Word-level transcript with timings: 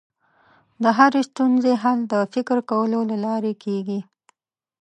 د 0.83 0.85
هرې 0.97 1.21
ستونزې 1.29 1.73
حل 1.81 1.99
د 2.13 2.15
فکر 2.33 2.57
کولو 2.69 2.99
له 3.09 3.17
لارې 3.25 3.53
کېږي. 3.63 3.99